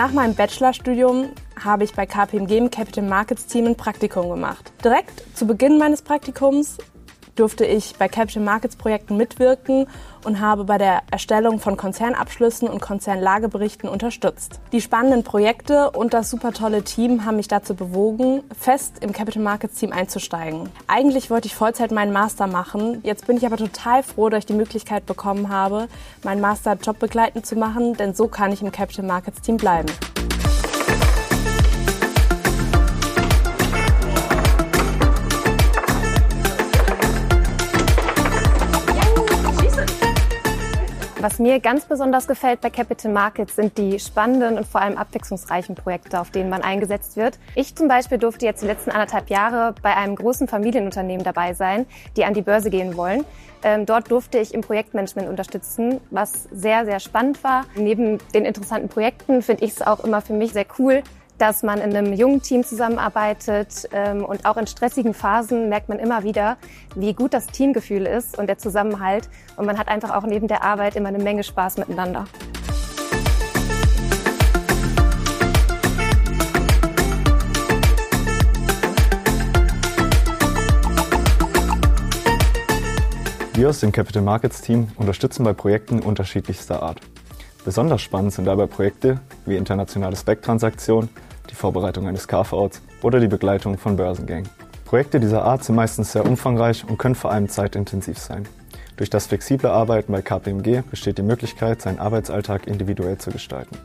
[0.00, 1.32] Nach meinem Bachelorstudium
[1.62, 4.72] habe ich bei KPMG im Capital Markets Team ein Praktikum gemacht.
[4.82, 6.78] Direkt zu Beginn meines Praktikums
[7.36, 9.86] durfte ich bei Capital Markets Projekten mitwirken
[10.24, 14.60] und habe bei der Erstellung von Konzernabschlüssen und Konzernlageberichten unterstützt.
[14.72, 19.42] Die spannenden Projekte und das super tolle Team haben mich dazu bewogen, fest im Capital
[19.42, 20.68] Markets Team einzusteigen.
[20.86, 23.00] Eigentlich wollte ich Vollzeit meinen Master machen.
[23.02, 25.88] Jetzt bin ich aber total froh, dass ich die Möglichkeit bekommen habe,
[26.22, 29.88] meinen Master jobbegleitend zu machen, denn so kann ich im Capital Markets Team bleiben.
[41.22, 45.74] Was mir ganz besonders gefällt bei Capital Markets sind die spannenden und vor allem abwechslungsreichen
[45.74, 47.38] Projekte, auf denen man eingesetzt wird.
[47.54, 51.84] Ich zum Beispiel durfte jetzt die letzten anderthalb Jahre bei einem großen Familienunternehmen dabei sein,
[52.16, 53.26] die an die Börse gehen wollen.
[53.62, 57.66] Ähm, dort durfte ich im Projektmanagement unterstützen, was sehr, sehr spannend war.
[57.74, 61.02] Neben den interessanten Projekten finde ich es auch immer für mich sehr cool,
[61.40, 65.98] dass man in einem jungen Team zusammenarbeitet ähm, und auch in stressigen Phasen merkt man
[65.98, 66.58] immer wieder,
[66.94, 69.30] wie gut das Teamgefühl ist und der Zusammenhalt.
[69.56, 72.26] Und man hat einfach auch neben der Arbeit immer eine Menge Spaß miteinander.
[83.54, 87.00] Wir aus dem Capital Markets Team unterstützen bei Projekten unterschiedlichster Art.
[87.64, 91.08] Besonders spannend sind dabei Projekte wie internationale Spec-Transaktionen,
[91.48, 94.48] die Vorbereitung eines Carve-Outs oder die Begleitung von Börsengängen.
[94.84, 98.46] Projekte dieser Art sind meistens sehr umfangreich und können vor allem zeitintensiv sein.
[98.96, 103.78] Durch das flexible Arbeiten bei KPMG besteht die Möglichkeit, seinen Arbeitsalltag individuell zu gestalten.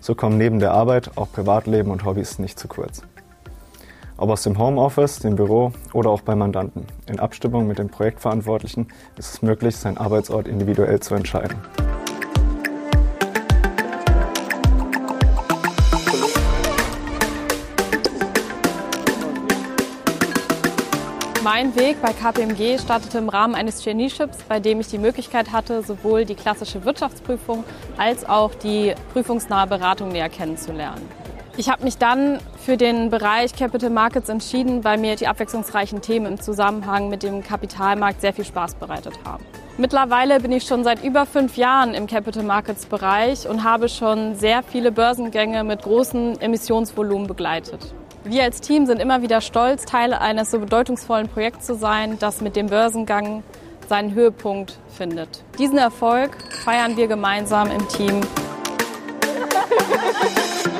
[0.00, 3.02] So kommen neben der Arbeit auch Privatleben und Hobbys nicht zu kurz.
[4.16, 6.86] Ob aus dem Homeoffice, dem Büro oder auch bei Mandanten.
[7.06, 11.56] In Abstimmung mit den Projektverantwortlichen ist es möglich, seinen Arbeitsort individuell zu entscheiden.
[21.44, 25.82] Mein Weg bei KPMG startete im Rahmen eines Traineeships, bei dem ich die Möglichkeit hatte,
[25.82, 27.62] sowohl die klassische Wirtschaftsprüfung
[27.96, 31.08] als auch die prüfungsnahe Beratung näher kennenzulernen.
[31.56, 36.26] Ich habe mich dann für den Bereich Capital Markets entschieden, weil mir die abwechslungsreichen Themen
[36.26, 39.44] im Zusammenhang mit dem Kapitalmarkt sehr viel Spaß bereitet haben.
[39.76, 44.34] Mittlerweile bin ich schon seit über fünf Jahren im Capital Markets Bereich und habe schon
[44.34, 47.94] sehr viele Börsengänge mit großen Emissionsvolumen begleitet.
[48.28, 52.42] Wir als Team sind immer wieder stolz, Teil eines so bedeutungsvollen Projekts zu sein, das
[52.42, 53.42] mit dem Börsengang
[53.88, 55.42] seinen Höhepunkt findet.
[55.58, 58.20] Diesen Erfolg feiern wir gemeinsam im Team.